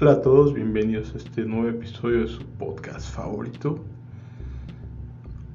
Hola 0.00 0.12
a 0.12 0.22
todos, 0.22 0.54
bienvenidos 0.54 1.12
a 1.12 1.16
este 1.16 1.42
nuevo 1.44 1.70
episodio 1.70 2.20
de 2.20 2.28
su 2.28 2.44
podcast 2.44 3.12
favorito. 3.12 3.84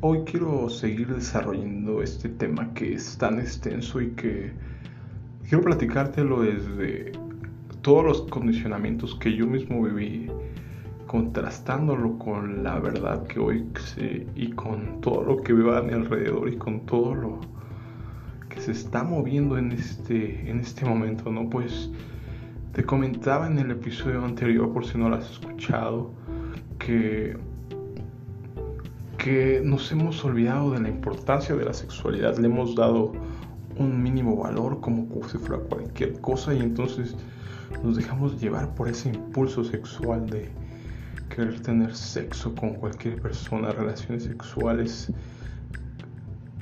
Hoy 0.02 0.20
quiero 0.26 0.70
seguir 0.70 1.16
desarrollando 1.16 2.04
este 2.04 2.28
tema 2.28 2.74
que 2.74 2.94
es 2.94 3.18
tan 3.18 3.40
extenso 3.40 4.02
y 4.02 4.10
que 4.10 4.52
quiero 5.48 5.64
platicártelo 5.64 6.42
desde 6.42 7.14
todos 7.82 8.04
los 8.04 8.22
condicionamientos 8.24 9.16
que 9.16 9.34
yo 9.34 9.48
mismo 9.48 9.82
viví, 9.82 10.30
contrastándolo 11.08 12.20
con 12.20 12.66
la 12.66 12.80
verdad 12.80 13.26
que 13.28 13.40
hoy 13.40 13.66
sé 13.96 14.28
y 14.36 14.50
con 14.52 15.00
todo 15.00 15.24
lo 15.24 15.38
que 15.38 15.54
veo 15.54 15.74
a 15.74 15.82
mi 15.82 15.94
alrededor 15.94 16.50
y 16.50 16.58
con 16.58 16.86
todo 16.86 17.16
lo 17.16 17.40
que 18.50 18.60
se 18.60 18.74
está 18.74 19.06
moviendo 19.06 19.58
en 19.58 19.72
este, 19.72 20.50
en 20.50 20.60
este 20.60 20.84
momento, 20.84 21.32
¿no? 21.32 21.50
Pues 21.50 21.90
te 22.74 22.84
comentaba 22.84 23.46
en 23.46 23.60
el 23.60 23.70
episodio 23.70 24.26
anterior, 24.26 24.74
por 24.74 24.86
si 24.86 24.98
no 24.98 25.08
lo 25.08 25.18
has 25.18 25.30
escuchado, 25.30 26.12
que, 26.80 27.38
que 29.20 29.62
nos 29.64 29.92
hemos 29.92 30.26
olvidado 30.26 30.72
de 30.72 30.82
la 30.82 30.90
importancia 30.90 31.56
de 31.56 31.66
la 31.66 31.74
sexualidad, 31.74 32.38
le 32.40 32.48
hemos 32.48 32.76
dado 32.76 33.14
un 33.78 34.02
mínimo 34.02 34.36
valor 34.38 34.82
como 34.82 35.08
si 35.28 35.38
fuera 35.38 35.62
cualquier 35.64 36.20
cosa 36.20 36.54
y 36.54 36.62
entonces 36.62 37.16
nos 37.84 37.96
dejamos 37.96 38.42
llevar 38.42 38.74
por 38.74 38.88
ese 38.88 39.10
impulso 39.10 39.64
sexual 39.64 40.28
de 40.28 40.50
querer 41.30 41.60
tener 41.62 41.96
sexo 41.96 42.56
con 42.56 42.74
cualquier 42.74 43.22
persona, 43.22 43.72
relaciones 43.72 44.24
sexuales 44.24 45.12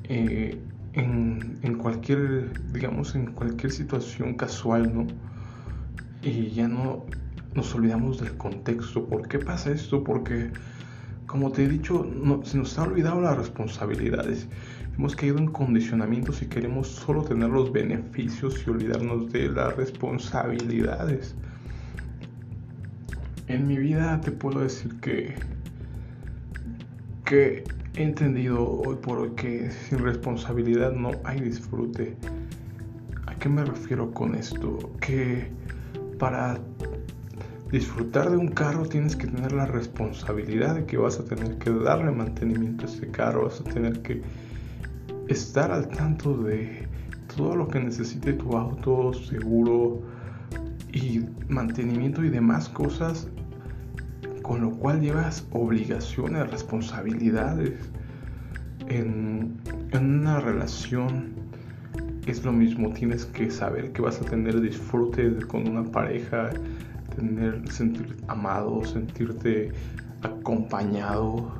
eh, 0.04 0.62
en, 0.94 1.58
en 1.62 1.78
cualquier, 1.78 2.52
digamos, 2.74 3.16
en 3.16 3.28
cualquier 3.32 3.72
situación 3.72 4.34
casual, 4.34 4.94
¿no? 4.94 5.31
Y 6.22 6.50
ya 6.52 6.68
no 6.68 7.06
nos 7.56 7.74
olvidamos 7.76 8.20
del 8.20 8.36
contexto. 8.38 9.06
¿Por 9.06 9.28
qué 9.28 9.40
pasa 9.40 9.72
esto? 9.72 10.04
Porque, 10.04 10.52
como 11.26 11.52
te 11.52 11.66
he 11.66 11.68
dicho, 11.68 12.08
se 12.44 12.58
nos 12.58 12.78
ha 12.78 12.84
olvidado 12.84 13.22
las 13.22 13.38
responsabilidades. 13.38 14.48
Hemos 14.98 15.16
caído 15.16 15.38
en 15.38 15.48
condicionamientos 15.48 16.42
y 16.42 16.46
queremos 16.46 16.88
solo 16.88 17.24
tener 17.24 17.50
los 17.50 17.72
beneficios 17.72 18.64
y 18.66 18.70
olvidarnos 18.70 19.32
de 19.32 19.50
las 19.50 19.76
responsabilidades. 19.76 21.36
En 23.48 23.68
mi 23.68 23.78
vida 23.78 24.22
te 24.22 24.32
puedo 24.32 24.60
decir 24.60 25.00
que, 25.00 25.36
que 27.26 27.64
he 27.96 28.04
entendido 28.04 28.64
hoy 28.64 28.96
por 29.02 29.20
hoy 29.20 29.32
que 29.32 29.72
sin 29.72 30.00
responsabilidad 30.00 30.94
no 30.94 31.12
hay 31.24 31.42
disfrute. 31.42 32.16
¿A 33.26 33.36
qué 33.36 33.50
me 33.50 33.66
refiero 33.66 34.12
con 34.12 34.36
esto? 34.36 34.78
Que 35.00 35.50
para 36.22 36.60
disfrutar 37.72 38.30
de 38.30 38.38
un 38.38 38.50
carro 38.50 38.86
tienes 38.86 39.16
que 39.16 39.26
tener 39.26 39.54
la 39.54 39.66
responsabilidad 39.66 40.76
de 40.76 40.86
que 40.86 40.96
vas 40.96 41.20
a 41.20 41.26
tener 41.26 41.58
que 41.58 41.72
darle 41.72 42.12
mantenimiento 42.12 42.86
a 42.86 42.90
ese 42.90 43.10
carro, 43.10 43.46
vas 43.46 43.60
a 43.60 43.64
tener 43.64 44.04
que 44.04 44.22
estar 45.30 45.72
al 45.72 45.88
tanto 45.88 46.38
de 46.38 46.88
todo 47.36 47.56
lo 47.56 47.68
que 47.68 47.80
necesite 47.80 48.34
tu 48.34 48.56
auto, 48.56 49.14
seguro 49.14 50.04
y 50.94 51.22
mantenimiento 51.50 52.24
y 52.24 52.30
demás 52.30 52.70
cosas, 52.70 53.28
con 54.44 54.62
lo 54.62 54.70
cual 54.78 55.02
llevas 55.02 55.48
obligaciones, 55.50 56.52
responsabilidades 56.52 57.90
en, 58.90 59.60
una 60.00 60.40
relación 60.40 61.34
es 62.28 62.44
lo 62.44 62.52
mismo, 62.52 62.92
tienes 62.94 63.26
que 63.26 63.50
saber 63.50 63.92
que 63.92 64.02
vas 64.02 64.22
a 64.22 64.26
tener 64.26 64.62
disfrute 64.62 65.36
con 65.48 65.68
una 65.68 65.84
pareja, 65.84 66.50
tener, 67.16 67.70
sentir 67.72 68.16
amado, 68.28 68.84
sentirte 68.86 69.72
acompañado, 70.22 71.52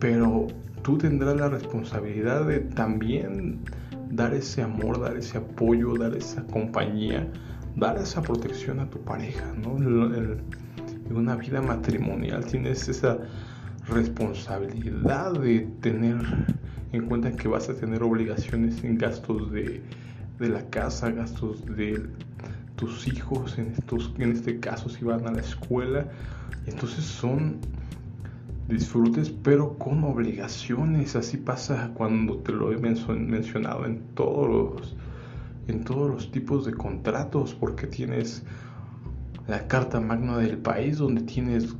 pero 0.00 0.46
tú 0.82 0.98
tendrás 0.98 1.36
la 1.36 1.48
responsabilidad 1.48 2.46
de 2.46 2.60
también 2.60 3.60
dar 4.10 4.32
ese 4.34 4.62
amor, 4.62 5.00
dar 5.00 5.16
ese 5.16 5.38
apoyo, 5.38 5.96
dar 5.96 6.14
esa 6.16 6.42
compañía, 6.46 7.30
dar 7.76 7.98
esa 7.98 8.22
protección 8.22 8.80
a 8.80 8.88
tu 8.88 9.00
pareja, 9.00 9.52
¿no? 9.62 9.76
en 9.76 11.16
una 11.16 11.36
vida 11.36 11.60
matrimonial 11.60 12.44
tienes 12.46 12.88
esa 12.88 13.18
responsabilidad 13.88 15.32
de 15.32 15.60
tener 15.80 16.16
en 16.96 17.06
cuenta 17.06 17.32
que 17.32 17.48
vas 17.48 17.68
a 17.68 17.74
tener 17.74 18.02
obligaciones 18.02 18.82
en 18.84 18.98
gastos 18.98 19.50
de, 19.52 19.82
la 20.38 20.68
casa, 20.70 21.10
gastos 21.10 21.64
de 21.64 22.02
tus 22.76 23.06
hijos, 23.06 23.58
en, 23.58 23.68
estos, 23.68 24.12
en 24.18 24.32
este 24.32 24.58
caso 24.60 24.88
si 24.88 25.04
van 25.04 25.26
a 25.26 25.32
la 25.32 25.40
escuela. 25.40 26.06
Entonces 26.66 27.04
son 27.04 27.58
disfrutes 28.68 29.30
pero 29.30 29.78
con 29.78 30.04
obligaciones. 30.04 31.16
Así 31.16 31.36
pasa 31.36 31.92
cuando 31.94 32.38
te 32.38 32.52
lo 32.52 32.72
he 32.72 32.78
mencionado 32.78 33.86
en 33.86 34.00
todos 34.14 34.96
en 35.68 35.84
todos 35.84 36.10
los 36.10 36.30
tipos 36.30 36.66
de 36.66 36.74
contratos 36.74 37.54
porque 37.54 37.86
tienes 37.86 38.42
la 39.46 39.66
carta 39.66 40.00
magna 40.00 40.38
del 40.38 40.58
país 40.58 40.98
donde 40.98 41.22
tienes 41.22 41.74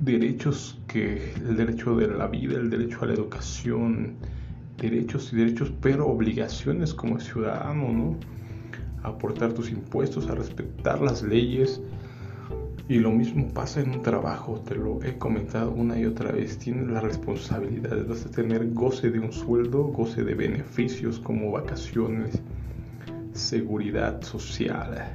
derechos 0.00 0.80
que 0.86 1.32
el 1.36 1.56
derecho 1.56 1.96
de 1.96 2.08
la 2.08 2.26
vida, 2.26 2.56
el 2.56 2.70
derecho 2.70 3.00
a 3.02 3.06
la 3.06 3.14
educación, 3.14 4.14
derechos 4.80 5.32
y 5.32 5.36
derechos, 5.36 5.72
pero 5.80 6.06
obligaciones 6.06 6.94
como 6.94 7.18
ciudadano, 7.18 7.92
¿no? 7.92 8.16
Aportar 9.02 9.52
tus 9.52 9.70
impuestos, 9.70 10.28
a 10.28 10.34
respetar 10.34 11.00
las 11.00 11.22
leyes. 11.22 11.80
Y 12.88 13.00
lo 13.00 13.10
mismo 13.10 13.48
pasa 13.48 13.82
en 13.82 13.90
un 13.90 14.02
trabajo, 14.02 14.62
te 14.66 14.74
lo 14.74 15.02
he 15.02 15.18
comentado 15.18 15.72
una 15.72 15.98
y 15.98 16.06
otra 16.06 16.32
vez, 16.32 16.56
tienes 16.58 16.88
la 16.88 17.00
responsabilidad, 17.00 18.06
vas 18.08 18.24
a 18.24 18.30
tener 18.30 18.72
goce 18.72 19.10
de 19.10 19.20
un 19.20 19.30
sueldo, 19.30 19.84
goce 19.84 20.24
de 20.24 20.34
beneficios 20.34 21.18
como 21.18 21.50
vacaciones, 21.50 22.40
seguridad 23.34 24.22
social, 24.22 25.12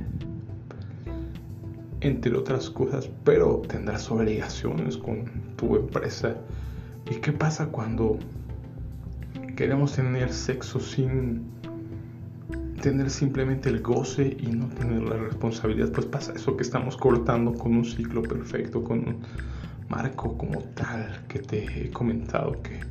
entre 2.03 2.35
otras 2.37 2.69
cosas, 2.69 3.09
pero 3.23 3.61
tendrás 3.67 4.11
obligaciones 4.11 4.97
con 4.97 5.25
tu 5.55 5.77
empresa. 5.77 6.35
¿Y 7.09 7.15
qué 7.15 7.31
pasa 7.31 7.67
cuando 7.67 8.19
queremos 9.55 9.93
tener 9.93 10.31
sexo 10.31 10.79
sin 10.79 11.43
tener 12.81 13.09
simplemente 13.09 13.69
el 13.69 13.81
goce 13.81 14.35
y 14.37 14.47
no 14.47 14.67
tener 14.67 15.01
la 15.03 15.15
responsabilidad? 15.15 15.91
Pues 15.93 16.05
pasa 16.05 16.33
eso 16.33 16.57
que 16.57 16.63
estamos 16.63 16.97
cortando 16.97 17.53
con 17.53 17.75
un 17.75 17.85
ciclo 17.85 18.21
perfecto, 18.21 18.83
con 18.83 18.99
un 18.99 19.21
marco 19.87 20.37
como 20.37 20.59
tal 20.75 21.23
que 21.29 21.39
te 21.39 21.85
he 21.85 21.89
comentado 21.91 22.61
que 22.61 22.81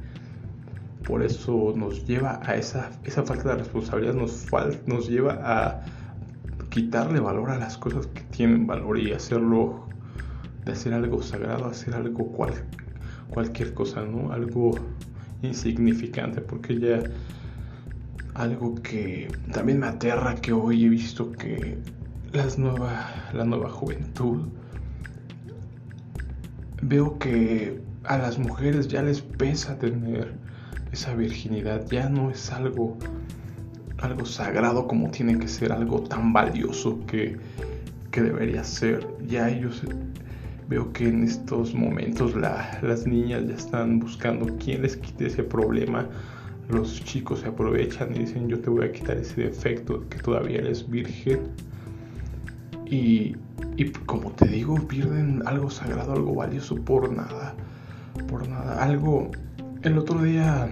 por 1.06 1.22
eso 1.22 1.74
nos 1.76 2.06
lleva 2.06 2.40
a 2.44 2.54
esa, 2.54 2.90
esa 3.04 3.24
falta 3.24 3.50
de 3.50 3.56
responsabilidad, 3.56 4.14
nos, 4.14 4.46
nos 4.86 5.08
lleva 5.08 5.38
a 5.42 5.84
quitarle 6.72 7.20
valor 7.20 7.50
a 7.50 7.58
las 7.58 7.76
cosas 7.76 8.06
que 8.06 8.22
tienen 8.22 8.66
valor 8.66 8.98
y 8.98 9.12
hacerlo, 9.12 9.86
de 10.64 10.72
hacer 10.72 10.94
algo 10.94 11.22
sagrado, 11.22 11.66
hacer 11.66 11.92
algo 11.94 12.28
cual, 12.28 12.54
cualquier 13.28 13.74
cosa, 13.74 14.00
¿no? 14.06 14.32
Algo 14.32 14.72
insignificante, 15.42 16.40
porque 16.40 16.78
ya 16.78 17.02
algo 18.32 18.74
que 18.76 19.28
también 19.52 19.80
me 19.80 19.86
aterra 19.86 20.34
que 20.36 20.54
hoy 20.54 20.86
he 20.86 20.88
visto 20.88 21.30
que 21.32 21.76
las 22.32 22.58
nueva, 22.58 23.06
la 23.34 23.44
nueva 23.44 23.68
juventud 23.68 24.48
veo 26.80 27.18
que 27.18 27.82
a 28.04 28.16
las 28.16 28.38
mujeres 28.38 28.88
ya 28.88 29.02
les 29.02 29.20
pesa 29.20 29.78
tener 29.78 30.32
esa 30.90 31.14
virginidad, 31.14 31.84
ya 31.90 32.08
no 32.08 32.30
es 32.30 32.50
algo 32.50 32.96
algo 34.02 34.26
sagrado 34.26 34.86
como 34.86 35.10
tiene 35.10 35.38
que 35.38 35.48
ser, 35.48 35.72
algo 35.72 36.02
tan 36.02 36.32
valioso 36.32 36.98
que, 37.06 37.38
debería 38.10 38.62
ser. 38.62 39.06
Ya 39.26 39.48
ellos 39.48 39.82
veo 40.68 40.92
que 40.92 41.08
en 41.08 41.24
estos 41.24 41.74
momentos 41.74 42.34
las 42.34 43.06
niñas 43.06 43.46
ya 43.46 43.54
están 43.54 44.00
buscando 44.00 44.46
quién 44.58 44.82
les 44.82 44.96
quite 44.96 45.26
ese 45.26 45.42
problema. 45.42 46.06
Los 46.68 47.02
chicos 47.04 47.40
se 47.40 47.48
aprovechan 47.48 48.14
y 48.14 48.20
dicen 48.20 48.48
yo 48.48 48.60
te 48.60 48.70
voy 48.70 48.84
a 48.84 48.92
quitar 48.92 49.16
ese 49.16 49.42
defecto 49.42 50.06
que 50.08 50.18
todavía 50.18 50.58
eres 50.58 50.88
virgen. 50.88 51.40
Y, 52.86 53.36
y 53.76 53.90
como 54.06 54.32
te 54.32 54.46
digo, 54.46 54.74
pierden 54.86 55.42
algo 55.46 55.70
sagrado, 55.70 56.12
algo 56.12 56.34
valioso 56.34 56.76
por 56.76 57.10
nada. 57.10 57.54
Por 58.28 58.46
nada. 58.48 58.82
Algo... 58.82 59.30
El 59.82 59.98
otro 59.98 60.22
día 60.22 60.68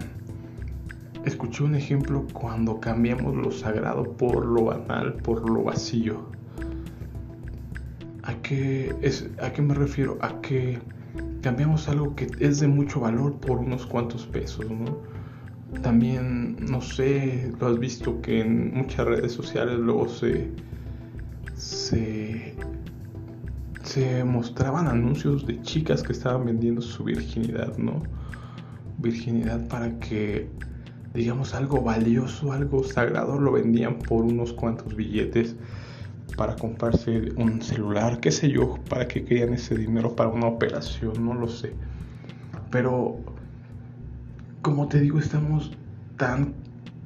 Escuché 1.24 1.64
un 1.64 1.74
ejemplo 1.74 2.26
cuando 2.32 2.80
cambiamos 2.80 3.34
lo 3.36 3.50
sagrado 3.50 4.04
por 4.04 4.44
lo 4.44 4.64
banal, 4.64 5.14
por 5.14 5.48
lo 5.48 5.64
vacío. 5.64 6.30
¿A 8.22 8.34
qué, 8.42 8.94
es, 9.02 9.28
¿A 9.42 9.52
qué 9.52 9.62
me 9.62 9.74
refiero? 9.74 10.18
A 10.20 10.40
que 10.40 10.78
cambiamos 11.42 11.88
algo 11.88 12.14
que 12.14 12.28
es 12.38 12.60
de 12.60 12.68
mucho 12.68 13.00
valor 13.00 13.34
por 13.36 13.58
unos 13.58 13.86
cuantos 13.86 14.26
pesos, 14.26 14.70
¿no? 14.70 14.98
También, 15.82 16.56
no 16.66 16.80
sé, 16.80 17.52
lo 17.60 17.68
has 17.68 17.78
visto 17.78 18.20
que 18.20 18.40
en 18.40 18.74
muchas 18.74 19.06
redes 19.06 19.32
sociales 19.32 19.78
luego 19.78 20.08
se, 20.08 20.50
se 21.54 22.56
se 23.90 24.22
mostraban 24.22 24.86
anuncios 24.86 25.44
de 25.46 25.60
chicas 25.62 26.02
que 26.04 26.12
estaban 26.12 26.44
vendiendo 26.44 26.80
su 26.80 27.02
virginidad, 27.02 27.76
¿no? 27.76 28.02
Virginidad 28.98 29.66
para 29.66 29.98
que, 29.98 30.48
digamos, 31.14 31.54
algo 31.54 31.82
valioso, 31.82 32.52
algo 32.52 32.84
sagrado, 32.84 33.38
lo 33.38 33.52
vendían 33.52 33.98
por 33.98 34.24
unos 34.24 34.52
cuantos 34.52 34.94
billetes 34.94 35.56
para 36.36 36.56
comprarse 36.56 37.32
un 37.36 37.60
celular, 37.60 38.20
qué 38.20 38.30
sé 38.30 38.50
yo, 38.50 38.78
para 38.88 39.08
que 39.08 39.24
querían 39.24 39.54
ese 39.54 39.76
dinero 39.76 40.14
para 40.14 40.28
una 40.28 40.46
operación, 40.46 41.24
no 41.24 41.34
lo 41.34 41.48
sé. 41.48 41.72
Pero, 42.70 43.18
como 44.62 44.88
te 44.88 45.00
digo, 45.00 45.18
estamos 45.18 45.72
tan 46.16 46.54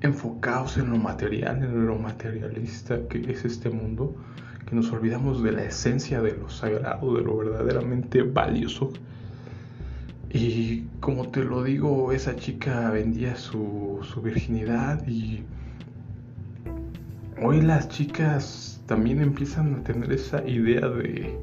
enfocados 0.03 0.77
en 0.77 0.91
lo 0.91 0.99
material, 0.99 1.65
en 1.65 1.87
lo 1.87 1.99
materialista 1.99 3.09
que 3.09 3.31
es 3.31 3.45
este 3.45 3.71
mundo, 3.71 4.15
que 4.67 4.77
nos 4.77 4.93
olvidamos 4.93 5.43
de 5.43 5.53
la 5.53 5.65
esencia 5.65 6.21
de 6.21 6.37
lo 6.37 6.50
sagrado, 6.50 7.15
de 7.15 7.23
lo 7.23 7.37
verdaderamente 7.39 8.23
valioso. 8.23 8.93
Y 10.35 10.89
como 10.99 11.29
te 11.29 11.45
lo 11.45 11.63
digo, 11.63 12.11
esa 12.11 12.35
chica 12.35 12.91
vendía 12.91 13.37
su, 13.37 14.01
su 14.03 14.21
virginidad 14.21 15.07
y 15.07 15.45
hoy 17.41 17.63
las 17.63 17.89
chicas 17.89 18.83
también 18.87 19.21
empiezan 19.21 19.77
a 19.77 19.85
tener 19.85 20.13
esa 20.13 20.45
idea 20.45 20.89
de, 20.89 21.39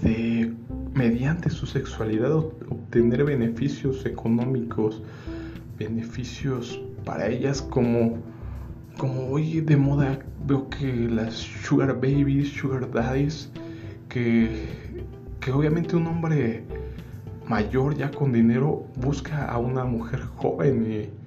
de 0.00 0.54
mediante 0.94 1.50
su 1.50 1.66
sexualidad 1.66 2.34
obtener 2.34 3.22
beneficios 3.24 4.06
económicos, 4.06 5.02
beneficios 5.78 6.80
para 7.04 7.28
ellas 7.28 7.60
como, 7.60 8.16
como 8.96 9.28
hoy 9.28 9.60
de 9.60 9.76
moda 9.76 10.20
veo 10.46 10.70
que 10.70 10.90
las 10.90 11.34
sugar 11.34 11.96
babies, 11.96 12.48
sugar 12.48 12.90
daddies, 12.90 13.50
que, 14.08 14.68
que 15.38 15.52
obviamente 15.52 15.96
un 15.96 16.06
hombre 16.06 16.64
mayor 17.48 17.96
ya 17.96 18.10
con 18.10 18.32
dinero 18.32 18.86
busca 18.96 19.46
a 19.46 19.58
una 19.58 19.84
mujer 19.84 20.20
joven 20.36 20.86
y 20.90 21.22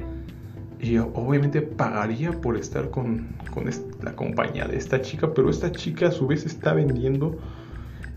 y 0.80 0.98
obviamente 0.98 1.62
pagaría 1.62 2.32
por 2.32 2.58
estar 2.58 2.90
con, 2.90 3.36
con 3.52 3.66
la 4.04 4.16
compañía 4.16 4.68
de 4.68 4.78
esta 4.78 5.02
chica, 5.02 5.34
pero 5.34 5.50
esta 5.50 5.72
chica 5.72 6.08
a 6.08 6.12
su 6.12 6.28
vez 6.28 6.46
está 6.46 6.74
vendiendo 6.74 7.40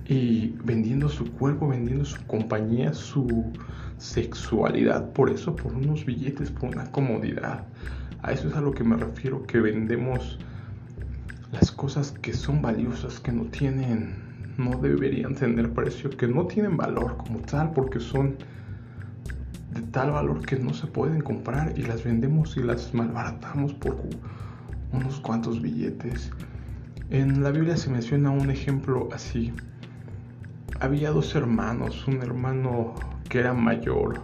y 0.06 0.54
vendiendo 0.64 1.08
su 1.08 1.30
cuerpo, 1.32 1.68
vendiendo 1.68 2.04
su 2.04 2.22
compañía, 2.26 2.92
su 2.92 3.52
sexualidad, 3.98 5.12
por 5.12 5.30
eso, 5.30 5.54
por 5.54 5.74
unos 5.74 6.04
billetes, 6.04 6.50
por 6.50 6.70
una 6.70 6.90
comodidad. 6.90 7.64
A 8.22 8.32
eso 8.32 8.48
es 8.48 8.54
a 8.54 8.60
lo 8.60 8.72
que 8.72 8.84
me 8.84 8.96
refiero, 8.96 9.46
que 9.46 9.60
vendemos 9.60 10.38
las 11.52 11.70
cosas 11.72 12.10
que 12.10 12.32
son 12.34 12.60
valiosas, 12.60 13.20
que 13.20 13.32
no 13.32 13.44
tienen, 13.44 14.27
no 14.58 14.76
deberían 14.76 15.34
tener 15.34 15.72
precio, 15.72 16.10
que 16.10 16.26
no 16.26 16.46
tienen 16.46 16.76
valor 16.76 17.16
como 17.16 17.38
tal, 17.40 17.72
porque 17.72 18.00
son 18.00 18.36
de 19.72 19.80
tal 19.92 20.10
valor 20.10 20.44
que 20.44 20.56
no 20.56 20.74
se 20.74 20.86
pueden 20.88 21.20
comprar 21.20 21.72
y 21.78 21.82
las 21.82 22.02
vendemos 22.04 22.56
y 22.56 22.62
las 22.62 22.92
malbaratamos 22.92 23.72
por 23.74 23.96
unos 24.92 25.20
cuantos 25.20 25.62
billetes. 25.62 26.30
En 27.10 27.42
la 27.42 27.52
Biblia 27.52 27.76
se 27.76 27.88
menciona 27.88 28.30
un 28.30 28.50
ejemplo 28.50 29.08
así. 29.12 29.52
Había 30.80 31.10
dos 31.10 31.34
hermanos, 31.34 32.06
un 32.08 32.20
hermano 32.22 32.94
que 33.28 33.38
era 33.38 33.54
mayor. 33.54 34.20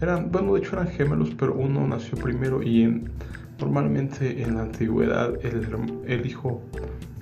Eran, 0.00 0.32
bueno, 0.32 0.54
de 0.54 0.60
hecho 0.60 0.76
eran 0.76 0.88
gemelos, 0.88 1.30
pero 1.38 1.54
uno 1.54 1.86
nació 1.86 2.16
primero 2.16 2.62
y 2.62 2.82
en, 2.82 3.10
normalmente 3.58 4.42
en 4.42 4.54
la 4.54 4.62
antigüedad 4.62 5.34
el, 5.44 5.68
el 6.06 6.26
hijo 6.26 6.62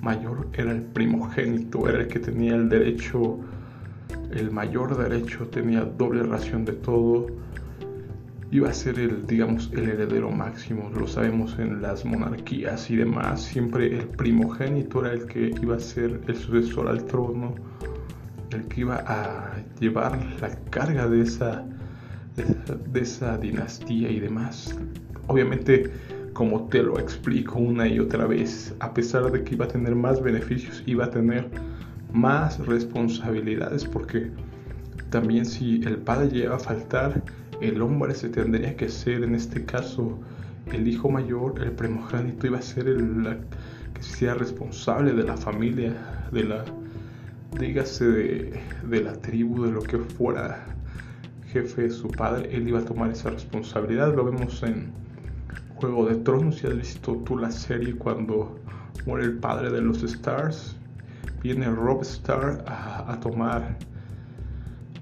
mayor 0.01 0.47
era 0.53 0.71
el 0.71 0.81
primogénito, 0.81 1.87
era 1.87 2.01
el 2.01 2.07
que 2.07 2.19
tenía 2.19 2.55
el 2.55 2.69
derecho 2.69 3.39
el 4.31 4.51
mayor 4.51 4.95
derecho, 4.97 5.47
tenía 5.47 5.81
doble 5.81 6.23
ración 6.23 6.65
de 6.65 6.73
todo, 6.73 7.27
iba 8.51 8.69
a 8.69 8.73
ser 8.73 8.99
el, 8.99 9.25
digamos, 9.25 9.71
el 9.73 9.89
heredero 9.89 10.31
máximo, 10.31 10.89
lo 10.97 11.07
sabemos 11.07 11.57
en 11.59 11.81
las 11.81 12.05
monarquías 12.05 12.89
y 12.89 12.95
demás, 12.95 13.41
siempre 13.41 13.87
el 13.87 14.07
primogénito 14.07 15.05
era 15.05 15.13
el 15.13 15.25
que 15.25 15.53
iba 15.61 15.75
a 15.75 15.79
ser 15.79 16.21
el 16.27 16.35
sucesor 16.35 16.87
al 16.87 17.05
trono, 17.05 17.55
el 18.51 18.63
que 18.65 18.81
iba 18.81 19.03
a 19.07 19.57
llevar 19.79 20.19
la 20.41 20.49
carga 20.69 21.07
de 21.07 21.21
esa, 21.21 21.63
de 22.91 22.99
esa 22.99 23.37
dinastía 23.37 24.09
y 24.09 24.19
demás. 24.19 24.75
Obviamente, 25.27 25.91
como 26.39 26.69
te 26.69 26.81
lo 26.81 26.97
explico 26.97 27.59
una 27.59 27.85
y 27.85 27.99
otra 27.99 28.25
vez, 28.25 28.73
a 28.79 28.93
pesar 28.93 29.29
de 29.29 29.43
que 29.43 29.55
iba 29.55 29.65
a 29.65 29.67
tener 29.67 29.93
más 29.93 30.23
beneficios, 30.23 30.81
iba 30.85 31.03
a 31.03 31.09
tener 31.09 31.49
más 32.13 32.65
responsabilidades 32.65 33.83
porque 33.83 34.31
también 35.09 35.45
si 35.45 35.81
el 35.83 35.97
padre 35.97 36.29
llega 36.29 36.55
a 36.55 36.59
faltar, 36.59 37.21
el 37.59 37.81
hombre 37.81 38.15
se 38.15 38.29
tendría 38.29 38.73
que 38.77 38.87
ser, 38.87 39.23
en 39.23 39.35
este 39.35 39.65
caso, 39.65 40.17
el 40.71 40.87
hijo 40.87 41.09
mayor, 41.09 41.61
el 41.61 41.73
primogénito 41.73 42.47
iba 42.47 42.59
a 42.59 42.61
ser 42.61 42.87
el 42.87 43.39
que 43.93 44.01
sea 44.01 44.33
responsable 44.33 45.11
de 45.11 45.23
la 45.25 45.35
familia, 45.35 45.93
de 46.31 46.45
la, 46.45 46.63
dígase, 47.59 48.05
de, 48.05 48.59
de 48.87 49.03
la 49.03 49.11
tribu, 49.11 49.65
de 49.65 49.73
lo 49.73 49.81
que 49.81 49.97
fuera 49.97 50.67
jefe 51.51 51.81
de 51.81 51.89
su 51.89 52.07
padre, 52.07 52.49
él 52.55 52.65
iba 52.65 52.79
a 52.79 52.85
tomar 52.85 53.11
esa 53.11 53.29
responsabilidad. 53.29 54.15
Lo 54.15 54.23
vemos 54.23 54.63
en 54.63 54.93
Juego 55.79 56.05
de 56.05 56.15
Tronos, 56.15 56.57
si 56.57 56.67
has 56.67 56.75
visto 56.75 57.15
tú 57.25 57.37
la 57.37 57.49
serie 57.51 57.95
cuando 57.95 58.59
muere 59.05 59.23
el 59.23 59.37
padre 59.37 59.71
de 59.71 59.79
los 59.79 60.03
Stars, 60.03 60.75
viene 61.41 61.67
Rob 61.69 62.01
Star 62.01 62.65
a, 62.67 63.17
tomar 63.21 63.77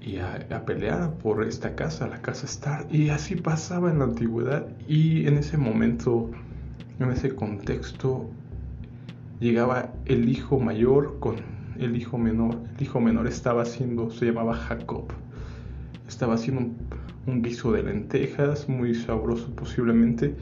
y 0.00 0.18
a, 0.18 0.64
pelear 0.64 1.14
por 1.14 1.42
esta 1.42 1.74
casa, 1.74 2.06
la 2.06 2.22
casa 2.22 2.46
Star. 2.46 2.86
Y 2.92 3.08
así 3.08 3.34
pasaba 3.34 3.90
en 3.90 3.98
la 3.98 4.04
antigüedad 4.04 4.68
y 4.86 5.26
en 5.26 5.38
ese 5.38 5.56
momento, 5.56 6.30
en 7.00 7.10
ese 7.10 7.34
contexto, 7.34 8.30
llegaba 9.40 9.92
el 10.04 10.28
hijo 10.28 10.60
mayor 10.60 11.18
con 11.18 11.38
el 11.80 11.96
hijo 11.96 12.18
menor. 12.18 12.56
El 12.76 12.84
hijo 12.84 13.00
menor 13.00 13.26
estaba 13.26 13.62
haciendo, 13.62 14.10
se 14.10 14.26
llamaba 14.26 14.54
Jacob. 14.54 15.08
Estaba 16.06 16.34
haciendo 16.34 16.60
un, 16.60 16.76
un 17.26 17.42
guiso 17.42 17.72
de 17.72 17.82
lentejas, 17.82 18.68
muy 18.68 18.94
sabroso 18.94 19.50
posiblemente. 19.56 20.36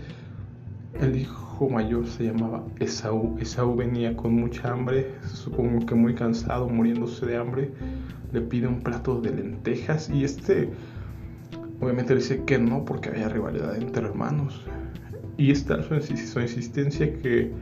El 1.00 1.16
hijo 1.16 1.68
mayor 1.68 2.06
se 2.06 2.24
llamaba 2.24 2.64
Esaú. 2.80 3.36
Esaú 3.38 3.76
venía 3.76 4.16
con 4.16 4.34
mucha 4.34 4.72
hambre, 4.72 5.14
supongo 5.26 5.84
que 5.84 5.94
muy 5.94 6.14
cansado, 6.14 6.68
muriéndose 6.68 7.26
de 7.26 7.36
hambre. 7.36 7.70
Le 8.32 8.40
pide 8.40 8.66
un 8.66 8.80
plato 8.80 9.20
de 9.20 9.30
lentejas 9.30 10.08
y 10.08 10.24
este 10.24 10.70
obviamente 11.80 12.14
le 12.14 12.20
dice 12.20 12.44
que 12.44 12.58
no 12.58 12.84
porque 12.84 13.10
había 13.10 13.28
rivalidad 13.28 13.76
entre 13.76 14.06
hermanos. 14.06 14.64
Y 15.36 15.50
está 15.50 15.82
su, 15.82 16.00
su 16.00 16.40
insistencia 16.40 17.12
que 17.20 17.52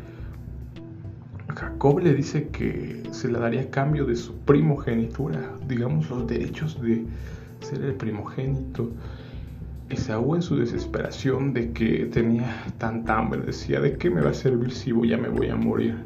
Jacob 1.49 2.00
le 2.00 2.14
dice 2.14 2.49
que 2.49 3.03
se 3.11 3.29
le 3.29 3.38
daría 3.38 3.71
cambio 3.71 4.05
de 4.05 4.17
su 4.17 4.37
primogenitura, 4.38 5.53
digamos 5.67 6.09
los 6.09 6.26
derechos 6.26 6.81
de 6.81 7.05
ser 7.61 7.83
el 7.83 7.95
primogénito. 7.95 8.91
Esaú 9.95 10.35
en 10.35 10.43
su 10.43 10.57
desesperación 10.57 11.53
de 11.53 11.73
que 11.73 12.07
tenía 12.07 12.65
tanta 12.79 13.17
hambre 13.19 13.41
decía, 13.41 13.81
¿de 13.81 13.97
qué 13.97 14.11
me 14.11 14.21
va 14.21 14.31
a 14.31 14.35
servir 14.35 14.73
si 14.73 14.93
voy, 14.93 15.09
ya 15.11 15.17
me 15.17 15.29
voy 15.29 15.49
a 15.49 15.57
morir? 15.57 15.97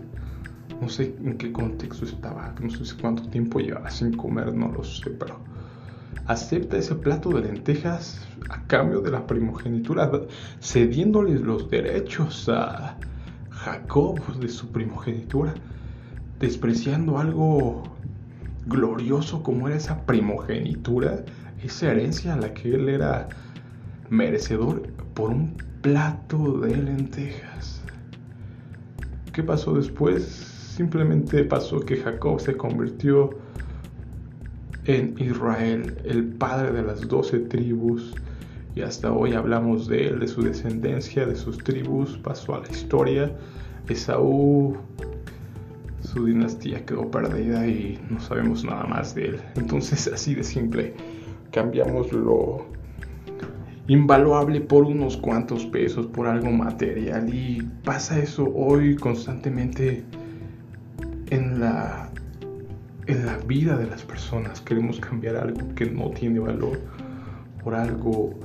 No 0.81 0.89
sé 0.89 1.17
en 1.25 1.37
qué 1.39 1.51
contexto 1.51 2.05
estaba, 2.05 2.55
no 2.61 2.71
sé 2.71 2.85
cuánto 3.01 3.29
tiempo 3.29 3.59
llevaba 3.59 3.91
sin 3.91 4.17
comer, 4.17 4.55
no 4.55 4.71
lo 4.71 4.85
sé, 4.85 5.11
pero 5.11 5.41
acepta 6.27 6.77
ese 6.77 6.95
plato 6.95 7.31
de 7.31 7.41
lentejas 7.41 8.29
a 8.51 8.63
cambio 8.67 9.01
de 9.01 9.11
la 9.11 9.27
primogenitura, 9.27 10.11
cediéndole 10.61 11.39
los 11.39 11.71
derechos 11.71 12.49
a 12.49 12.97
Jacob 13.51 14.21
de 14.39 14.49
su 14.49 14.71
primogenitura, 14.71 15.55
despreciando 16.39 17.19
algo 17.19 17.83
glorioso 18.67 19.43
como 19.43 19.67
era 19.67 19.77
esa 19.77 20.05
primogenitura, 20.05 21.25
esa 21.63 21.91
herencia 21.91 22.35
a 22.35 22.37
la 22.37 22.55
que 22.55 22.75
él 22.75 22.89
era 22.89 23.29
merecedor 24.11 24.83
por 25.15 25.31
un 25.31 25.57
plato 25.83 26.59
de 26.61 26.77
lentejas. 26.77 27.83
¿Qué 29.33 29.43
pasó 29.43 29.75
después? 29.75 30.25
Simplemente 30.25 31.45
pasó 31.45 31.81
que 31.81 31.97
Jacob 31.97 32.41
se 32.41 32.57
convirtió 32.57 33.31
en 34.85 35.15
Israel, 35.19 35.99
el 36.05 36.25
padre 36.25 36.73
de 36.73 36.83
las 36.83 37.07
doce 37.07 37.39
tribus, 37.41 38.15
y 38.75 38.81
hasta 38.81 39.13
hoy 39.13 39.35
hablamos 39.35 39.87
de 39.89 40.09
él, 40.09 40.21
de 40.21 40.29
su 40.29 40.43
descendencia, 40.43 41.27
de 41.27 41.37
sus 41.37 41.59
tribus, 41.59 42.17
pasó 42.19 42.55
a 42.55 42.61
la 42.61 42.69
historia. 42.69 43.37
Esaú, 43.89 44.77
su 46.01 46.25
dinastía 46.25 46.85
quedó 46.87 47.11
perdida 47.11 47.67
y 47.67 47.99
no 48.09 48.21
sabemos 48.21 48.65
nada 48.65 48.85
más 48.85 49.15
de 49.15 49.27
él. 49.27 49.41
Entonces, 49.57 50.09
así 50.13 50.35
de 50.35 50.45
simple, 50.45 50.95
cambiamos 51.51 52.13
lo 52.13 52.67
invaluable 53.89 54.61
por 54.61 54.85
unos 54.85 55.17
cuantos 55.17 55.67
pesos, 55.67 56.07
por 56.07 56.27
algo 56.27 56.51
material. 56.51 57.35
Y 57.35 57.63
pasa 57.85 58.19
eso 58.19 58.49
hoy 58.55 58.97
constantemente 58.97 60.05
en 61.31 61.61
la 61.61 62.09
en 63.09 63.25
la 63.25 63.39
vida 63.39 63.77
de 63.77 63.87
las 63.87 64.03
personas. 64.05 64.61
Queremos 64.61 65.01
cambiar 65.01 65.37
algo 65.37 65.75
que 65.75 65.87
no 65.87 66.11
tiene 66.11 66.39
valor 66.39 66.79
por 67.65 67.75
algo, 67.75 68.39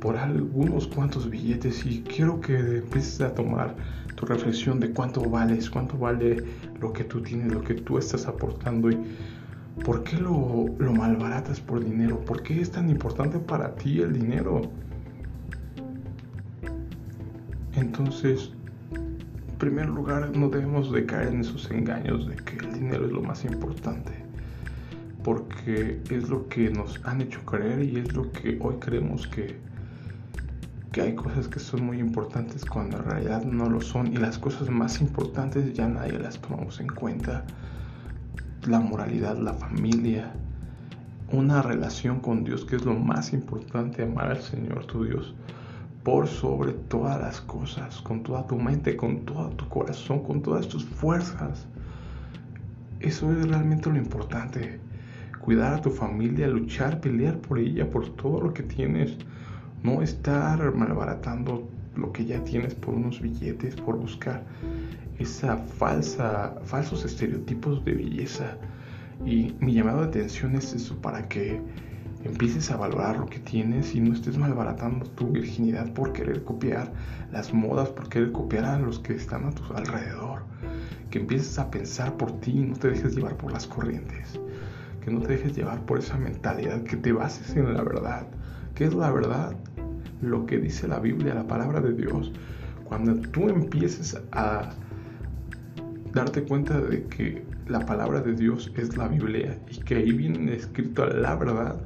por 0.00 0.16
algunos 0.16 0.86
cuantos 0.86 1.28
billetes 1.28 1.84
y 1.84 2.02
quiero 2.02 2.40
que 2.40 2.56
empieces 2.56 3.20
a 3.20 3.34
tomar 3.34 3.74
tu 4.14 4.26
reflexión 4.26 4.78
de 4.78 4.92
cuánto 4.92 5.28
vales, 5.28 5.68
cuánto 5.68 5.98
vale 5.98 6.44
lo 6.80 6.92
que 6.92 7.04
tú 7.04 7.20
tienes, 7.20 7.52
lo 7.52 7.62
que 7.62 7.74
tú 7.74 7.98
estás 7.98 8.26
aportando 8.26 8.90
y 8.90 8.98
por 9.84 10.04
qué 10.04 10.16
lo, 10.16 10.66
malbaratas 10.92 11.60
por 11.60 11.84
dinero, 11.84 12.20
por 12.24 12.42
qué 12.42 12.60
es 12.60 12.70
tan 12.70 12.90
importante 12.90 13.38
para 13.38 13.74
ti 13.74 14.00
el 14.00 14.12
dinero. 14.12 14.62
Entonces, 17.74 18.52
en 18.92 19.58
primer 19.58 19.88
lugar, 19.88 20.36
no 20.36 20.48
debemos 20.48 20.92
de 20.92 21.06
caer 21.06 21.28
en 21.28 21.40
esos 21.40 21.70
engaños 21.70 22.26
de 22.28 22.36
que 22.36 22.56
el 22.56 22.74
dinero 22.74 23.06
es 23.06 23.12
lo 23.12 23.22
más 23.22 23.44
importante, 23.44 24.12
porque 25.22 26.00
es 26.10 26.28
lo 26.28 26.48
que 26.48 26.70
nos 26.70 27.00
han 27.04 27.20
hecho 27.20 27.44
creer 27.44 27.82
y 27.82 27.98
es 27.98 28.12
lo 28.14 28.30
que 28.32 28.58
hoy 28.60 28.76
creemos 28.80 29.26
que, 29.28 29.58
que 30.92 31.02
hay 31.02 31.14
cosas 31.14 31.48
que 31.48 31.60
son 31.60 31.84
muy 31.84 31.98
importantes 31.98 32.64
cuando 32.64 32.98
en 32.98 33.04
realidad 33.04 33.44
no 33.44 33.68
lo 33.68 33.80
son 33.80 34.08
y 34.08 34.16
las 34.16 34.38
cosas 34.38 34.70
más 34.70 35.00
importantes 35.00 35.72
ya 35.74 35.88
nadie 35.88 36.18
las 36.18 36.38
tomamos 36.40 36.80
en 36.80 36.88
cuenta. 36.88 37.44
La 38.68 38.80
moralidad, 38.80 39.38
la 39.38 39.54
familia, 39.54 40.30
una 41.32 41.62
relación 41.62 42.20
con 42.20 42.44
Dios 42.44 42.66
que 42.66 42.76
es 42.76 42.84
lo 42.84 42.92
más 42.92 43.32
importante, 43.32 44.02
amar 44.02 44.30
al 44.30 44.42
Señor 44.42 44.84
tu 44.84 45.04
Dios 45.04 45.34
por 46.04 46.28
sobre 46.28 46.74
todas 46.74 47.18
las 47.18 47.40
cosas, 47.40 48.02
con 48.02 48.22
toda 48.22 48.46
tu 48.46 48.56
mente, 48.56 48.94
con 48.94 49.20
todo 49.24 49.48
tu 49.52 49.66
corazón, 49.70 50.22
con 50.22 50.42
todas 50.42 50.68
tus 50.68 50.84
fuerzas. 50.84 51.66
Eso 53.00 53.32
es 53.32 53.48
realmente 53.48 53.88
lo 53.88 53.96
importante. 53.96 54.78
Cuidar 55.40 55.72
a 55.72 55.80
tu 55.80 55.88
familia, 55.88 56.46
luchar, 56.46 57.00
pelear 57.00 57.38
por 57.38 57.58
ella, 57.58 57.88
por 57.88 58.06
todo 58.16 58.42
lo 58.42 58.52
que 58.52 58.64
tienes. 58.64 59.16
No 59.82 60.02
estar 60.02 60.74
malbaratando 60.74 61.66
lo 61.96 62.12
que 62.12 62.26
ya 62.26 62.44
tienes 62.44 62.74
por 62.74 62.92
unos 62.92 63.18
billetes, 63.22 63.76
por 63.76 63.96
buscar 63.96 64.44
esa 65.18 65.56
falsa, 65.56 66.54
falsos 66.64 67.04
estereotipos 67.04 67.84
de 67.84 67.92
belleza. 67.92 68.56
Y 69.24 69.54
mi 69.60 69.74
llamado 69.74 70.02
de 70.02 70.08
atención 70.08 70.54
es 70.54 70.72
eso, 70.72 70.96
para 71.00 71.28
que 71.28 71.60
empieces 72.24 72.70
a 72.70 72.76
valorar 72.76 73.18
lo 73.18 73.26
que 73.26 73.38
tienes 73.40 73.94
y 73.94 74.00
no 74.00 74.12
estés 74.14 74.38
malbaratando 74.38 75.06
tu 75.10 75.28
virginidad 75.28 75.92
por 75.92 76.12
querer 76.12 76.44
copiar 76.44 76.92
las 77.32 77.52
modas, 77.52 77.88
por 77.90 78.08
querer 78.08 78.32
copiar 78.32 78.64
a 78.64 78.78
los 78.78 78.98
que 79.00 79.14
están 79.14 79.44
a 79.46 79.50
tu 79.50 79.62
alrededor. 79.74 80.42
Que 81.10 81.18
empieces 81.18 81.58
a 81.58 81.70
pensar 81.70 82.16
por 82.16 82.40
ti 82.40 82.52
y 82.52 82.66
no 82.66 82.76
te 82.76 82.88
dejes 82.88 83.16
llevar 83.16 83.36
por 83.36 83.52
las 83.52 83.66
corrientes. 83.66 84.38
Que 85.04 85.10
no 85.10 85.20
te 85.20 85.28
dejes 85.28 85.56
llevar 85.56 85.80
por 85.84 85.98
esa 85.98 86.16
mentalidad, 86.16 86.82
que 86.82 86.96
te 86.96 87.12
bases 87.12 87.56
en 87.56 87.74
la 87.74 87.82
verdad. 87.82 88.26
¿Qué 88.74 88.84
es 88.84 88.94
la 88.94 89.10
verdad? 89.10 89.56
Lo 90.20 90.46
que 90.46 90.58
dice 90.58 90.86
la 90.86 91.00
Biblia, 91.00 91.34
la 91.34 91.46
palabra 91.46 91.80
de 91.80 91.92
Dios. 91.92 92.32
Cuando 92.84 93.14
tú 93.30 93.48
empieces 93.48 94.20
a 94.32 94.70
darte 96.12 96.42
cuenta 96.42 96.80
de 96.80 97.04
que 97.04 97.44
la 97.68 97.84
palabra 97.84 98.20
de 98.20 98.34
Dios 98.34 98.72
es 98.76 98.96
la 98.96 99.08
Biblia 99.08 99.58
y 99.70 99.78
que 99.80 99.96
ahí 99.96 100.12
viene 100.12 100.54
escrito 100.54 101.06
la 101.06 101.34
verdad, 101.36 101.80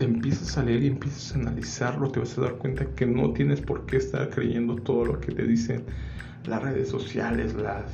empiezas 0.00 0.56
a 0.58 0.62
leer 0.62 0.82
y 0.82 0.86
empiezas 0.88 1.34
a 1.34 1.38
analizarlo, 1.40 2.10
te 2.10 2.20
vas 2.20 2.36
a 2.38 2.42
dar 2.42 2.54
cuenta 2.54 2.86
que 2.94 3.06
no 3.06 3.32
tienes 3.32 3.60
por 3.60 3.86
qué 3.86 3.98
estar 3.98 4.30
creyendo 4.30 4.76
todo 4.76 5.04
lo 5.04 5.20
que 5.20 5.32
te 5.32 5.44
dicen 5.44 5.84
las 6.46 6.62
redes 6.62 6.88
sociales, 6.88 7.54
las 7.54 7.84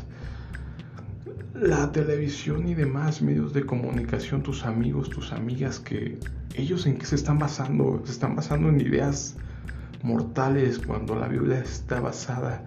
la 1.55 1.93
televisión 1.93 2.67
y 2.69 2.75
demás 2.75 3.21
medios 3.21 3.53
de 3.53 3.67
comunicación, 3.67 4.43
tus 4.43 4.65
amigos, 4.65 5.11
tus 5.11 5.33
amigas, 5.33 5.79
que 5.79 6.19
ellos 6.55 6.87
en 6.87 6.97
qué 6.97 7.05
se 7.05 7.17
están 7.17 7.39
basando, 7.39 8.01
se 8.05 8.13
están 8.13 8.35
basando 8.35 8.69
en 8.71 8.81
ideas 8.81 9.37
mortales 10.03 10.79
cuando 10.79 11.17
la 11.17 11.29
Biblia 11.29 11.61
está 11.61 12.01
basada 12.01 12.65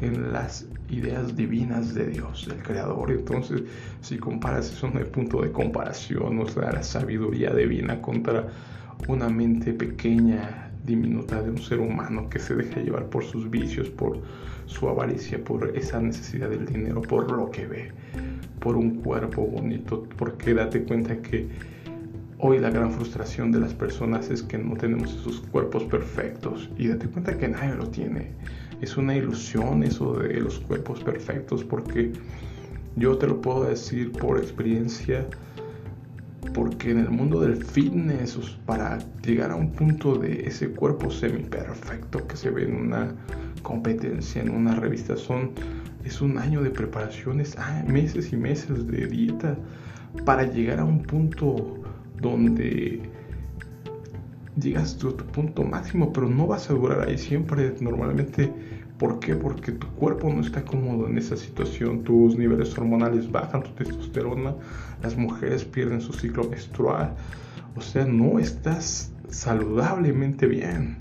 en 0.00 0.32
las 0.32 0.66
ideas 0.90 1.36
divinas 1.36 1.94
de 1.94 2.06
Dios, 2.06 2.46
del 2.48 2.62
Creador. 2.62 3.10
Entonces, 3.10 3.62
si 4.00 4.18
comparas 4.18 4.70
eso, 4.70 4.88
no 4.88 4.98
hay 4.98 5.06
punto 5.06 5.42
de 5.42 5.50
comparación, 5.52 6.38
o 6.38 6.48
sea, 6.48 6.72
la 6.72 6.82
sabiduría 6.82 7.52
divina 7.52 8.00
contra 8.00 8.48
una 9.06 9.28
mente 9.28 9.72
pequeña, 9.72 10.70
diminuta 10.84 11.42
de 11.42 11.50
un 11.50 11.58
ser 11.58 11.80
humano 11.80 12.28
que 12.30 12.38
se 12.38 12.54
deja 12.54 12.80
llevar 12.80 13.06
por 13.06 13.24
sus 13.24 13.50
vicios, 13.50 13.88
por 13.90 14.20
su 14.66 14.88
avaricia, 14.88 15.42
por 15.42 15.76
esa 15.76 16.00
necesidad 16.00 16.48
del 16.48 16.66
dinero, 16.66 17.02
por 17.02 17.30
lo 17.30 17.50
que 17.50 17.66
ve, 17.66 17.92
por 18.58 18.76
un 18.76 18.96
cuerpo 19.02 19.46
bonito, 19.46 20.06
porque 20.16 20.54
date 20.54 20.84
cuenta 20.84 21.20
que 21.20 21.48
hoy 22.40 22.58
la 22.58 22.70
gran 22.70 22.92
frustración 22.92 23.50
de 23.50 23.60
las 23.60 23.74
personas 23.74 24.30
es 24.30 24.42
que 24.42 24.58
no 24.58 24.76
tenemos 24.76 25.14
esos 25.14 25.40
cuerpos 25.40 25.84
perfectos. 25.84 26.70
Y 26.78 26.88
date 26.88 27.08
cuenta 27.08 27.36
que 27.36 27.48
nadie 27.48 27.74
lo 27.74 27.88
tiene. 27.88 28.28
Es 28.80 28.96
una 28.96 29.16
ilusión 29.16 29.82
eso 29.82 30.14
de 30.14 30.40
los 30.40 30.60
cuerpos 30.60 31.02
perfectos 31.02 31.64
porque 31.64 32.12
yo 32.96 33.18
te 33.18 33.26
lo 33.26 33.40
puedo 33.40 33.64
decir 33.64 34.12
por 34.12 34.38
experiencia 34.38 35.26
porque 36.54 36.92
en 36.92 37.00
el 37.00 37.10
mundo 37.10 37.40
del 37.40 37.62
fitness 37.62 38.38
para 38.64 38.98
llegar 39.22 39.50
a 39.50 39.56
un 39.56 39.72
punto 39.72 40.16
de 40.16 40.46
ese 40.46 40.70
cuerpo 40.70 41.10
semi 41.10 41.42
perfecto 41.42 42.26
que 42.26 42.36
se 42.36 42.50
ve 42.50 42.64
en 42.64 42.74
una 42.74 43.14
competencia 43.62 44.40
en 44.40 44.50
una 44.50 44.74
revista 44.74 45.16
son 45.16 45.50
es 46.04 46.20
un 46.22 46.38
año 46.38 46.62
de 46.62 46.70
preparaciones 46.70 47.56
ah, 47.58 47.84
meses 47.86 48.32
y 48.32 48.36
meses 48.36 48.86
de 48.86 49.06
dieta 49.06 49.56
para 50.24 50.44
llegar 50.44 50.80
a 50.80 50.84
un 50.84 51.02
punto 51.02 51.77
donde 52.20 53.00
llegas 54.60 54.94
a 54.94 54.98
tu 54.98 55.16
punto 55.16 55.62
máximo, 55.62 56.12
pero 56.12 56.28
no 56.28 56.46
vas 56.46 56.70
a 56.70 56.74
durar 56.74 57.06
ahí 57.08 57.18
siempre. 57.18 57.74
Normalmente, 57.80 58.52
¿por 58.98 59.20
qué? 59.20 59.34
Porque 59.34 59.72
tu 59.72 59.86
cuerpo 59.88 60.32
no 60.32 60.40
está 60.40 60.64
cómodo 60.64 61.06
en 61.06 61.18
esa 61.18 61.36
situación, 61.36 62.02
tus 62.02 62.36
niveles 62.36 62.76
hormonales 62.76 63.30
bajan, 63.30 63.62
tu 63.62 63.70
testosterona, 63.70 64.54
las 65.02 65.16
mujeres 65.16 65.64
pierden 65.64 66.00
su 66.00 66.12
ciclo 66.12 66.44
menstrual. 66.44 67.14
O 67.76 67.80
sea, 67.80 68.04
no 68.04 68.38
estás 68.38 69.12
saludablemente 69.28 70.46
bien. 70.46 70.96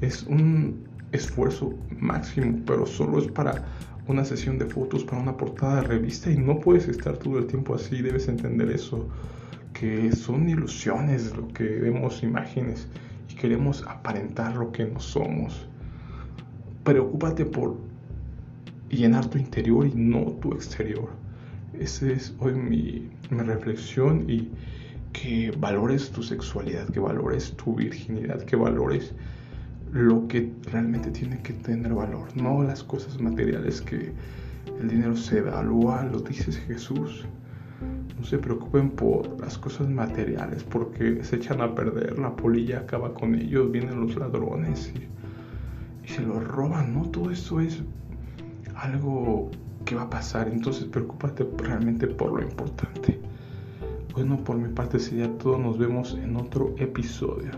Es 0.00 0.24
un 0.24 0.84
esfuerzo 1.12 1.74
máximo, 2.00 2.58
pero 2.66 2.86
solo 2.86 3.18
es 3.18 3.28
para 3.28 3.64
una 4.08 4.24
sesión 4.24 4.58
de 4.58 4.66
fotos, 4.66 5.04
para 5.04 5.22
una 5.22 5.36
portada 5.36 5.76
de 5.76 5.82
revista 5.82 6.30
y 6.30 6.36
no 6.36 6.58
puedes 6.58 6.88
estar 6.88 7.16
todo 7.18 7.38
el 7.38 7.46
tiempo 7.46 7.74
así, 7.74 8.02
debes 8.02 8.26
entender 8.26 8.70
eso 8.70 9.08
que 9.72 10.12
son 10.12 10.48
ilusiones, 10.48 11.36
lo 11.36 11.48
que 11.48 11.64
vemos 11.64 12.22
imágenes 12.22 12.88
y 13.30 13.34
queremos 13.34 13.84
aparentar 13.86 14.56
lo 14.56 14.72
que 14.72 14.84
no 14.84 15.00
somos. 15.00 15.68
Preocúpate 16.84 17.44
por 17.44 17.76
llenar 18.90 19.26
tu 19.26 19.38
interior 19.38 19.86
y 19.86 19.92
no 19.94 20.32
tu 20.40 20.52
exterior. 20.52 21.10
Esa 21.78 22.10
es 22.10 22.34
hoy 22.38 22.54
mi, 22.54 23.10
mi 23.30 23.40
reflexión 23.40 24.28
y 24.28 24.50
que 25.12 25.52
valores 25.58 26.10
tu 26.10 26.22
sexualidad, 26.22 26.88
que 26.88 27.00
valores 27.00 27.52
tu 27.56 27.74
virginidad, 27.74 28.42
que 28.42 28.56
valores 28.56 29.14
lo 29.92 30.26
que 30.26 30.50
realmente 30.70 31.10
tiene 31.10 31.40
que 31.42 31.52
tener 31.52 31.92
valor, 31.92 32.34
no 32.34 32.62
las 32.62 32.82
cosas 32.82 33.20
materiales 33.20 33.82
que 33.82 34.12
el 34.80 34.88
dinero 34.88 35.16
se 35.16 35.38
evalúa, 35.38 36.02
lo 36.04 36.20
dice 36.20 36.52
Jesús. 36.52 37.26
No 38.22 38.28
se 38.28 38.38
preocupen 38.38 38.90
por 38.90 39.40
las 39.40 39.58
cosas 39.58 39.88
materiales 39.88 40.62
porque 40.62 41.24
se 41.24 41.34
echan 41.34 41.60
a 41.60 41.74
perder, 41.74 42.20
la 42.20 42.36
polilla 42.36 42.78
acaba 42.78 43.12
con 43.12 43.34
ellos, 43.34 43.72
vienen 43.72 44.00
los 44.00 44.14
ladrones 44.14 44.92
y, 44.94 46.08
se 46.08 46.22
los 46.22 46.46
roban, 46.46 46.94
¿no? 46.94 47.02
Todo 47.10 47.32
eso 47.32 47.60
es 47.60 47.82
algo 48.76 49.50
que 49.84 49.96
va 49.96 50.02
a 50.02 50.10
pasar, 50.10 50.46
entonces 50.46 50.84
preocúpate 50.84 51.44
realmente 51.58 52.06
por 52.06 52.32
lo 52.32 52.42
importante. 52.42 53.18
Bueno, 54.14 54.36
por 54.36 54.56
mi 54.56 54.68
parte 54.68 55.00
sería 55.00 55.28
todo, 55.38 55.58
nos 55.58 55.76
vemos 55.76 56.14
en 56.14 56.36
otro 56.36 56.76
episodio. 56.78 57.50